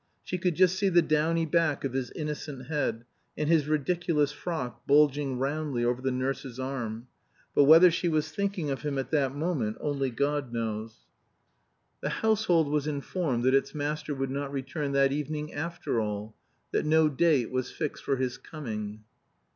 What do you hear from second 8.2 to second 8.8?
thinking